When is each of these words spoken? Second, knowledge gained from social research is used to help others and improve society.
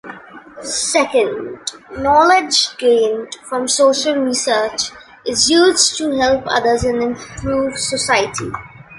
Second, 0.63 1.59
knowledge 1.91 2.75
gained 2.77 3.37
from 3.47 3.67
social 3.67 4.15
research 4.15 4.89
is 5.27 5.47
used 5.47 5.95
to 5.99 6.09
help 6.19 6.43
others 6.47 6.83
and 6.85 7.03
improve 7.03 7.77
society. 7.77 8.49